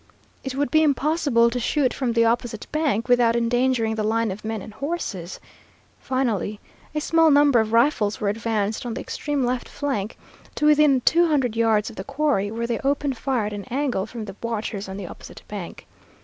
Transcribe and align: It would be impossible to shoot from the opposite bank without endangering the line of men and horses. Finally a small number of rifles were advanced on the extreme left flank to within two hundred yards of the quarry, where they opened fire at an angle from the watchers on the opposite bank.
It 0.43 0.55
would 0.55 0.71
be 0.71 0.81
impossible 0.81 1.51
to 1.51 1.59
shoot 1.59 1.93
from 1.93 2.11
the 2.13 2.25
opposite 2.25 2.65
bank 2.71 3.07
without 3.07 3.35
endangering 3.35 3.93
the 3.93 4.03
line 4.03 4.31
of 4.31 4.43
men 4.43 4.59
and 4.63 4.73
horses. 4.73 5.39
Finally 5.99 6.59
a 6.95 6.99
small 6.99 7.29
number 7.29 7.59
of 7.59 7.71
rifles 7.71 8.19
were 8.19 8.27
advanced 8.27 8.83
on 8.83 8.95
the 8.95 9.01
extreme 9.01 9.45
left 9.45 9.69
flank 9.69 10.17
to 10.55 10.65
within 10.65 11.01
two 11.01 11.27
hundred 11.27 11.55
yards 11.55 11.91
of 11.91 11.97
the 11.97 12.03
quarry, 12.03 12.49
where 12.49 12.65
they 12.65 12.79
opened 12.79 13.15
fire 13.15 13.45
at 13.45 13.53
an 13.53 13.65
angle 13.65 14.07
from 14.07 14.25
the 14.25 14.35
watchers 14.41 14.89
on 14.89 14.97
the 14.97 15.05
opposite 15.05 15.43
bank. 15.47 15.85